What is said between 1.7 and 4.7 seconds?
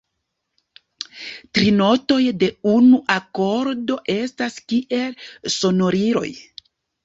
notoj de unu akordo estas